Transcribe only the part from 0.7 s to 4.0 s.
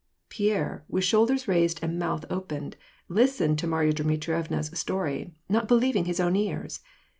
with shoulders raised and mouth open, listened to Marya